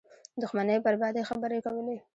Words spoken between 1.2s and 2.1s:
خبرې کولې